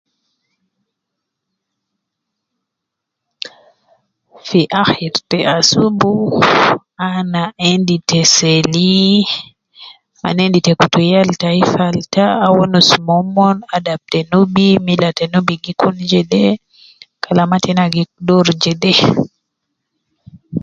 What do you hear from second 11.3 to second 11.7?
tai